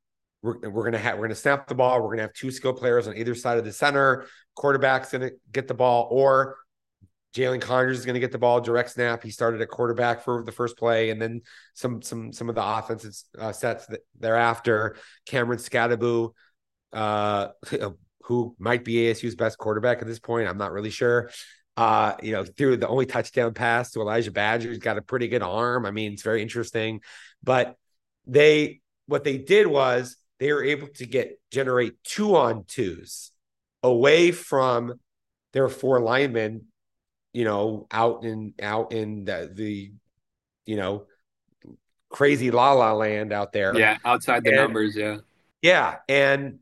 [0.45, 2.03] We're, we're gonna have we're gonna snap the ball.
[2.03, 4.27] We're gonna have two skill players on either side of the center.
[4.55, 6.57] Quarterback's gonna get the ball, or
[7.35, 9.23] Jalin Conyers is to get the ball direct snap.
[9.23, 11.41] He started at quarterback for the first play, and then
[11.73, 13.89] some some some of the offensive uh, sets
[14.21, 14.97] thereafter.
[15.25, 16.33] Cameron Skattebo,
[16.93, 17.49] uh,
[18.25, 21.31] who might be ASU's best quarterback at this point, I'm not really sure.
[21.77, 25.27] Uh, you know, through the only touchdown pass to Elijah Badger, he's got a pretty
[25.27, 25.87] good arm.
[25.87, 27.01] I mean, it's very interesting.
[27.43, 27.77] But
[28.27, 33.31] they what they did was they were able to get generate two on twos
[33.83, 35.01] away from
[35.55, 36.67] their four linemen,
[37.33, 39.91] you know, out in out in the, the
[40.67, 41.07] you know
[42.11, 43.75] crazy la la land out there.
[43.75, 45.17] Yeah, outside the and, numbers, yeah.
[45.63, 46.59] Yeah, and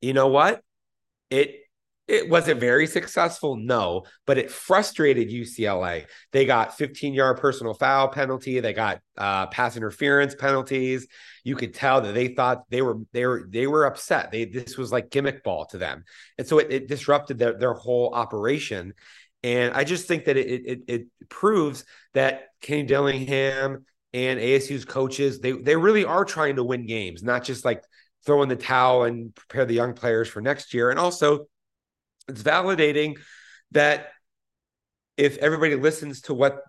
[0.00, 0.60] you know what?
[1.30, 1.61] It
[2.12, 6.04] it wasn't very successful, no, but it frustrated UCLA.
[6.30, 8.60] They got 15 yard personal foul penalty.
[8.60, 11.06] They got uh, pass interference penalties.
[11.42, 14.30] You could tell that they thought they were they were they were upset.
[14.30, 16.04] They this was like gimmick ball to them,
[16.36, 18.92] and so it, it disrupted their their whole operation.
[19.42, 25.40] And I just think that it it, it proves that Kenny Dillingham and ASU's coaches
[25.40, 27.82] they they really are trying to win games, not just like
[28.26, 30.90] throw in the towel and prepare the young players for next year.
[30.90, 31.46] And also
[32.28, 33.18] it's validating
[33.72, 34.08] that
[35.16, 36.62] if everybody listens to what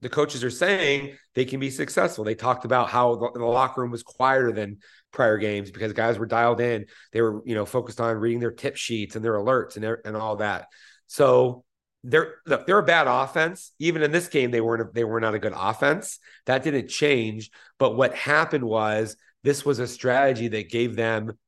[0.00, 2.24] the coaches are saying, they can be successful.
[2.24, 4.78] They talked about how the, the, locker room was quieter than
[5.12, 6.86] prior games because guys were dialed in.
[7.12, 10.16] They were, you know, focused on reading their tip sheets and their alerts and and
[10.16, 10.68] all that.
[11.06, 11.64] So
[12.02, 13.72] they're look, they're a bad offense.
[13.78, 16.18] Even in this game, they weren't they were not a good offense.
[16.46, 17.50] That didn't change.
[17.78, 21.38] But what happened was this was a strategy that gave them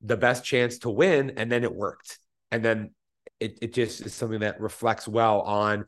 [0.00, 2.18] the best chance to win, and then it worked.
[2.50, 2.90] And then
[3.40, 5.84] it, it just is something that reflects well on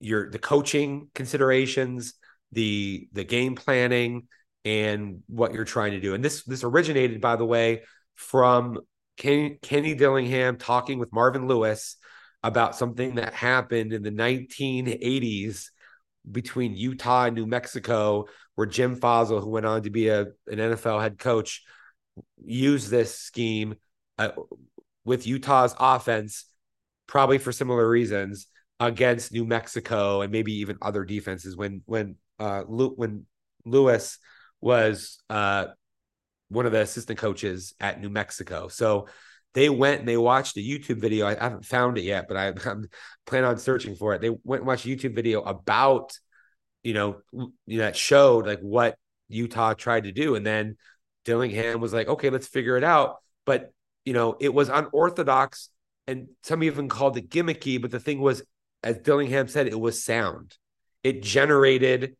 [0.00, 2.14] your the coaching considerations,
[2.52, 4.28] the the game planning,
[4.64, 6.14] and what you're trying to do.
[6.14, 7.82] And this this originated, by the way,
[8.14, 8.80] from
[9.16, 11.96] Kenny, Kenny Dillingham talking with Marvin Lewis
[12.42, 15.66] about something that happened in the 1980s
[16.30, 20.56] between Utah and New Mexico, where Jim Fassel, who went on to be a, an
[20.56, 21.62] NFL head coach,
[22.42, 23.74] used this scheme
[24.18, 24.30] uh,
[25.04, 26.49] with Utah's offense
[27.10, 28.46] probably for similar reasons
[28.78, 33.26] against New Mexico and maybe even other defenses when when uh when
[33.66, 34.18] Lewis
[34.60, 35.66] was uh
[36.48, 38.68] one of the assistant coaches at New Mexico.
[38.68, 39.08] So
[39.54, 41.26] they went and they watched a YouTube video.
[41.26, 42.88] I, haven't found it yet, but I, am
[43.26, 44.20] planning on searching for it.
[44.20, 46.16] They went and watched a YouTube video about,
[46.84, 48.96] you know, you know, that showed like what
[49.28, 50.36] Utah tried to do.
[50.36, 50.76] And then
[51.24, 53.16] Dillingham was like, okay, let's figure it out.
[53.44, 53.72] But,
[54.04, 55.70] you know, it was unorthodox
[56.10, 57.80] and some even called it gimmicky.
[57.80, 58.42] But the thing was,
[58.82, 60.56] as Dillingham said, it was sound.
[61.02, 62.16] It generated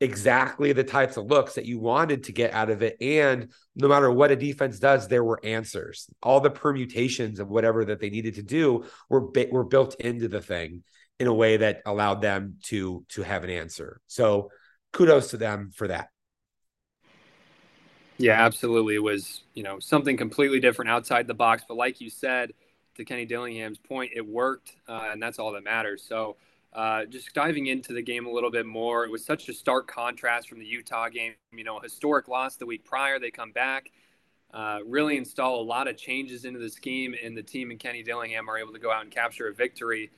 [0.00, 2.96] exactly the types of looks that you wanted to get out of it.
[3.00, 6.08] And no matter what a defense does, there were answers.
[6.22, 10.40] All the permutations of whatever that they needed to do were were built into the
[10.40, 10.84] thing
[11.18, 14.00] in a way that allowed them to to have an answer.
[14.06, 14.50] So
[14.92, 16.08] kudos to them for that.
[18.16, 18.94] Yeah, absolutely.
[18.94, 21.64] It was, you know, something completely different outside the box.
[21.66, 22.52] But like you said,
[22.96, 26.02] to Kenny Dillingham's point, it worked, uh, and that's all that matters.
[26.06, 26.36] So,
[26.72, 29.86] uh, just diving into the game a little bit more, it was such a stark
[29.86, 31.34] contrast from the Utah game.
[31.52, 33.92] You know, historic loss the week prior, they come back,
[34.52, 38.02] uh, really install a lot of changes into the scheme, and the team and Kenny
[38.02, 40.10] Dillingham are able to go out and capture a victory.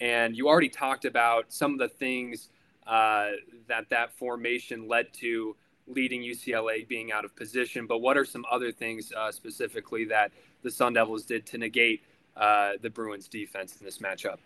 [0.00, 2.48] And you already talked about some of the things
[2.86, 3.32] uh,
[3.66, 5.56] that that formation led to
[5.86, 7.86] leading UCLA being out of position.
[7.86, 12.02] But what are some other things uh, specifically that the Sun Devils did to negate
[12.36, 14.38] uh, the Bruins defense in this matchup?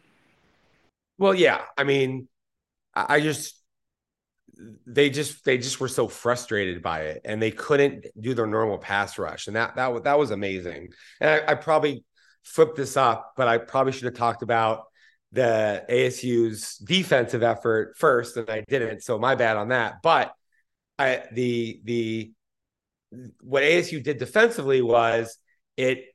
[1.19, 1.63] Well, yeah.
[1.77, 2.29] I mean,
[2.95, 3.59] I just
[4.87, 8.79] they just they just were so frustrated by it and they couldn't do their normal
[8.79, 10.89] pass rush and that that that was amazing
[11.21, 12.05] and I, I probably
[12.45, 14.85] flipped this up but i probably should have talked about
[15.33, 20.33] the asu's defensive effort first and i didn't so my bad on that but
[20.99, 22.33] I the the
[23.41, 25.37] what ASU did defensively was
[25.77, 26.12] it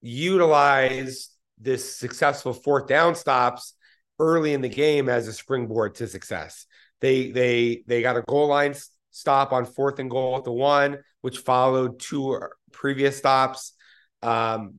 [0.00, 3.74] utilized this successful fourth down stops
[4.18, 6.66] early in the game as a springboard to success.
[7.00, 8.74] They they they got a goal line
[9.10, 12.38] stop on fourth and goal at the one, which followed two
[12.72, 13.72] previous stops.
[14.22, 14.76] Um,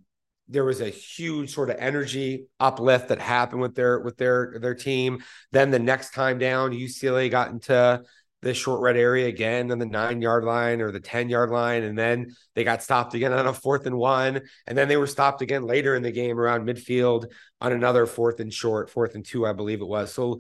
[0.48, 4.76] there was a huge sort of energy uplift that happened with their with their their
[4.76, 5.24] team.
[5.52, 8.02] Then the next time down, UCLA got into
[8.42, 11.84] the short red area again on the nine yard line or the 10 yard line.
[11.84, 14.42] And then they got stopped again on a fourth and one.
[14.66, 17.26] And then they were stopped again later in the game around midfield
[17.60, 20.14] on another fourth and short, fourth and two, I believe it was.
[20.14, 20.40] So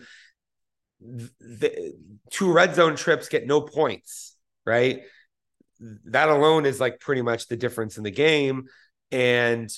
[1.02, 1.93] the
[2.30, 4.36] two red zone trips get no points,
[4.66, 5.02] right?
[6.06, 8.68] That alone is like pretty much the difference in the game.
[9.12, 9.70] And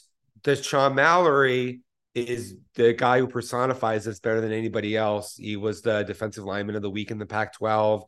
[0.43, 1.81] Dashaun Mallory
[2.13, 5.35] is the guy who personifies this better than anybody else.
[5.35, 8.03] He was the defensive lineman of the week in the Pac 12.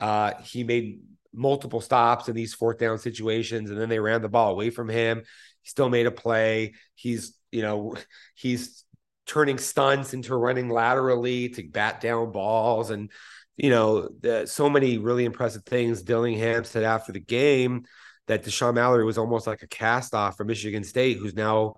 [0.00, 1.00] Uh, he made
[1.32, 4.88] multiple stops in these fourth down situations, and then they ran the ball away from
[4.88, 5.22] him.
[5.62, 6.74] He still made a play.
[6.94, 7.94] He's, you know,
[8.34, 8.84] he's
[9.26, 12.90] turning stunts into running laterally to bat down balls.
[12.90, 13.10] And,
[13.56, 16.02] you know, the, so many really impressive things.
[16.02, 17.84] Dillingham said after the game
[18.28, 21.76] that Dashaun Mallory was almost like a cast off from Michigan State, who's now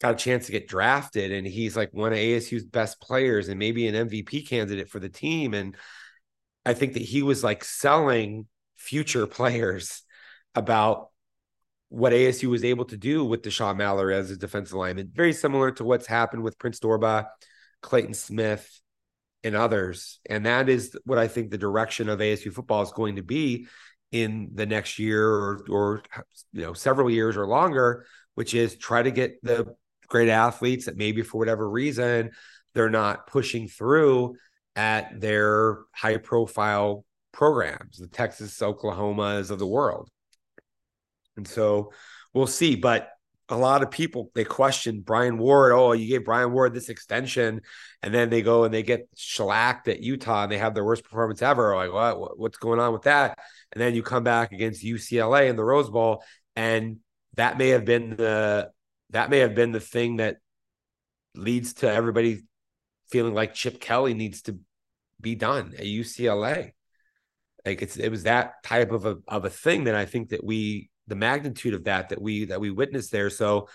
[0.00, 3.58] got a chance to get drafted and he's like one of ASU's best players and
[3.58, 5.76] maybe an MVP candidate for the team and
[6.66, 10.02] I think that he was like selling future players
[10.54, 11.08] about
[11.88, 15.10] what ASU was able to do with Dashaun Mallory as a defensive lineman.
[15.14, 17.26] Very similar to what's happened with Prince Dorbah,
[17.82, 18.80] Clayton Smith,
[19.44, 20.18] and others.
[20.28, 23.68] And that is what I think the direction of ASU football is going to be
[24.10, 26.02] in the next year or, or
[26.52, 29.76] you know several years or longer, which is try to get the
[30.14, 32.30] great athletes that maybe for whatever reason
[32.72, 34.36] they're not pushing through
[34.76, 40.08] at their high profile programs, the Texas, Oklahomas of the world.
[41.36, 41.90] And so
[42.32, 42.76] we'll see.
[42.76, 43.08] But
[43.48, 45.72] a lot of people they question Brian Ward.
[45.72, 47.60] Oh, you gave Brian Ward this extension,
[48.00, 51.02] and then they go and they get shellacked at Utah and they have their worst
[51.02, 51.74] performance ever.
[51.74, 52.38] Like, what?
[52.38, 53.36] What's going on with that?
[53.72, 56.22] And then you come back against UCLA in the Rose Bowl,
[56.54, 56.98] and
[57.34, 58.70] that may have been the
[59.10, 60.38] that may have been the thing that
[61.34, 62.42] leads to everybody
[63.10, 64.58] feeling like Chip Kelly needs to
[65.20, 66.72] be done at UCLA.
[67.64, 70.44] Like it's it was that type of a of a thing that I think that
[70.44, 73.30] we the magnitude of that that we that we witnessed there.
[73.30, 73.68] So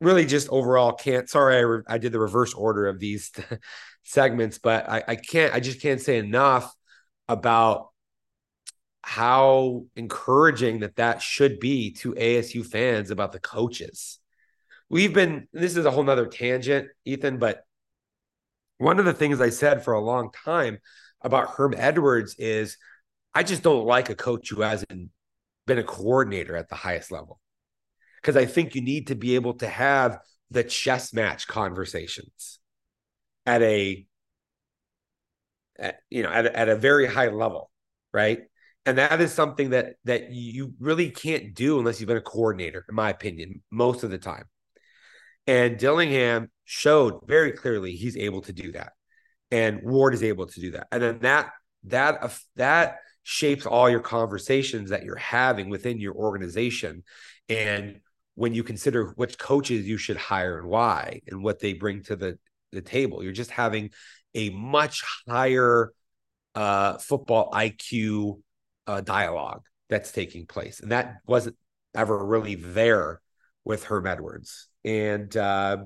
[0.00, 3.32] really just overall can't sorry I, re, I did the reverse order of these
[4.02, 6.74] segments but I, I can't i just can't say enough
[7.28, 7.88] about
[9.02, 14.18] how encouraging that that should be to asu fans about the coaches
[14.94, 17.64] we've been this is a whole nother tangent ethan but
[18.78, 20.78] one of the things i said for a long time
[21.20, 22.78] about herm edwards is
[23.34, 25.10] i just don't like a coach who hasn't
[25.66, 27.40] been a coordinator at the highest level.
[28.22, 30.18] Because i think you need to be able to have
[30.50, 32.60] the chess match conversations
[33.44, 34.06] at a
[35.76, 37.70] at, you know at, at a very high level
[38.12, 38.42] right?
[38.86, 42.84] And that is something that that you really can't do unless you've been a coordinator
[42.88, 44.44] in my opinion most of the time
[45.46, 48.92] and Dillingham showed very clearly he's able to do that.
[49.50, 50.88] And Ward is able to do that.
[50.90, 51.50] And then that
[51.84, 57.02] that that shapes all your conversations that you're having within your organization.
[57.48, 58.00] And
[58.34, 62.16] when you consider which coaches you should hire and why and what they bring to
[62.16, 62.38] the,
[62.72, 63.90] the table, you're just having
[64.34, 65.92] a much higher
[66.54, 68.40] uh, football IQ
[68.86, 70.80] uh, dialogue that's taking place.
[70.80, 71.56] And that wasn't
[71.94, 73.20] ever really there
[73.64, 74.68] with Herm Edwards.
[74.84, 75.84] And uh,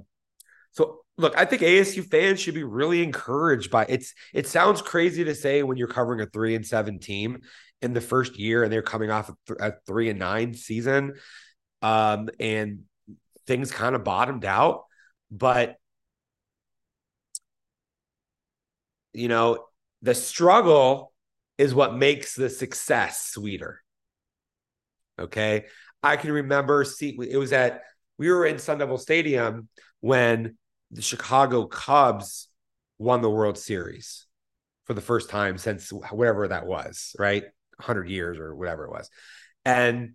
[0.73, 5.25] so look, I think ASU fans should be really encouraged by it's it sounds crazy
[5.25, 7.41] to say when you're covering a three and seven team
[7.83, 9.31] in the first year and they're coming off
[9.61, 11.15] a, three and nine season.
[11.81, 12.81] Um, and
[13.47, 14.85] things kind of bottomed out,
[15.31, 15.77] but
[19.13, 19.65] you know,
[20.03, 21.13] the struggle
[21.57, 23.83] is what makes the success sweeter.
[25.19, 25.67] Okay.
[26.03, 27.83] I can remember see it was at
[28.19, 29.69] we were in Sun Devil Stadium
[30.01, 30.57] when
[30.91, 32.49] the Chicago Cubs
[32.99, 34.27] won the World Series
[34.85, 37.45] for the first time since whatever that was, right?
[37.77, 39.09] 100 years or whatever it was.
[39.65, 40.15] And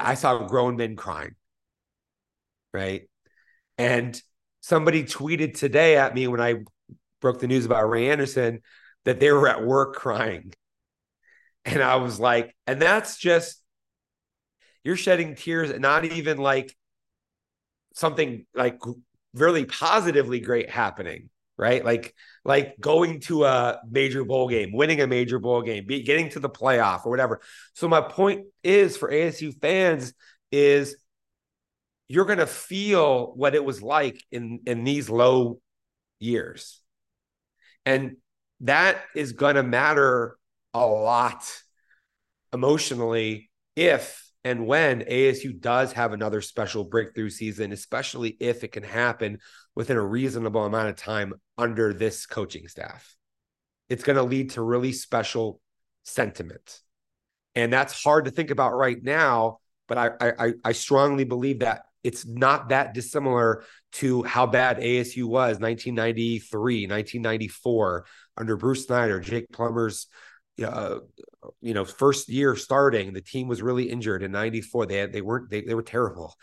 [0.00, 1.34] I saw grown men crying,
[2.72, 3.08] right?
[3.78, 4.20] And
[4.60, 6.56] somebody tweeted today at me when I
[7.20, 8.60] broke the news about Ray Anderson
[9.04, 10.52] that they were at work crying.
[11.64, 13.60] And I was like, and that's just,
[14.84, 16.76] you're shedding tears, and not even like
[17.94, 18.78] something like
[19.32, 21.84] really positively great happening right?
[21.84, 22.14] Like
[22.44, 26.40] like going to a major bowl game winning a major bowl game be, getting to
[26.40, 27.40] the playoff or whatever.
[27.74, 30.12] So my point is for asu fans
[30.50, 30.96] is
[32.08, 35.60] you're going to feel what it was like in in these low
[36.18, 36.80] years.
[37.86, 38.16] And
[38.60, 40.36] that is going to matter
[40.72, 41.44] a lot
[42.52, 48.82] emotionally if and when ASU does have another special breakthrough season, especially if it can
[48.82, 49.38] happen
[49.74, 53.16] within a reasonable amount of time under this coaching staff,
[53.88, 55.60] it's going to lead to really special
[56.02, 56.80] sentiment.
[57.54, 61.82] And that's hard to think about right now, but I, I, I strongly believe that
[62.02, 68.04] it's not that dissimilar to how bad ASU was 1993, 1994
[68.36, 70.08] under Bruce Snyder, Jake Plummer's
[70.62, 70.98] uh,
[71.60, 74.86] you know, first year starting, the team was really injured in 94.
[74.86, 76.34] They had, they weren't, they, they were terrible.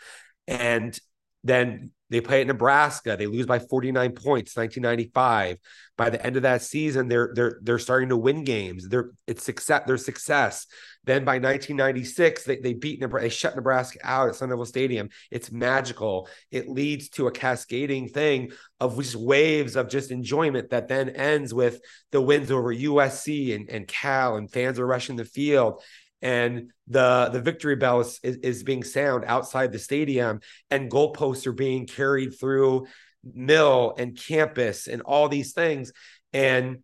[0.46, 0.98] And
[1.44, 3.16] then they play at Nebraska.
[3.18, 5.56] They lose by 49 points, 1995.
[5.96, 8.86] By the end of that season, they're they're they're starting to win games.
[8.88, 9.84] They're it's success.
[9.86, 10.66] Their success.
[11.04, 13.24] Then by 1996, they, they beat Nebraska.
[13.24, 15.08] They shut Nebraska out at Sun Devil Stadium.
[15.30, 16.28] It's magical.
[16.50, 21.54] It leads to a cascading thing of just waves of just enjoyment that then ends
[21.54, 25.82] with the wins over USC and, and Cal and fans are rushing the field
[26.22, 31.46] and the the victory bell is, is, is being sound outside the stadium and goalposts
[31.46, 32.86] are being carried through
[33.24, 35.92] mill and campus and all these things.
[36.32, 36.78] And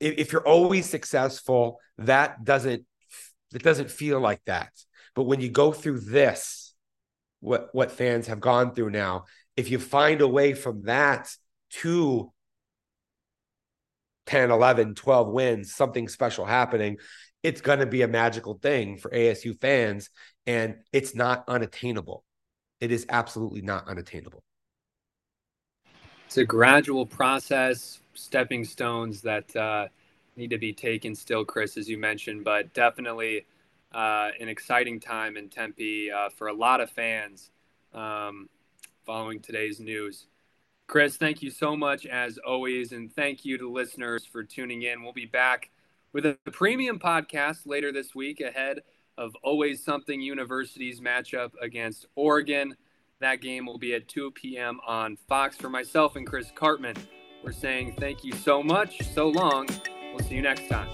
[0.00, 2.84] if, if you're always successful that doesn't
[3.54, 4.70] it doesn't feel like that.
[5.14, 6.74] But when you go through this
[7.38, 9.24] what what fans have gone through now
[9.56, 11.30] if you find a way from that
[11.70, 12.32] to
[14.26, 16.96] 10, 11, 12 wins, something special happening,
[17.42, 20.10] it's going to be a magical thing for ASU fans.
[20.46, 22.24] And it's not unattainable.
[22.80, 24.42] It is absolutely not unattainable.
[26.26, 29.88] It's a gradual process, stepping stones that uh,
[30.36, 33.46] need to be taken still, Chris, as you mentioned, but definitely
[33.92, 37.50] uh, an exciting time in Tempe uh, for a lot of fans
[37.92, 38.48] um,
[39.04, 40.26] following today's news.
[40.90, 45.04] Chris, thank you so much as always, and thank you to listeners for tuning in.
[45.04, 45.70] We'll be back
[46.12, 48.80] with a premium podcast later this week ahead
[49.16, 52.74] of Arizona State University's matchup against Oregon.
[53.20, 54.80] That game will be at 2 p.m.
[54.84, 55.56] on Fox.
[55.56, 56.98] For myself and Chris Karpman,
[57.44, 59.68] we're saying thank you so much, so long.
[60.12, 60.88] We'll see you next time.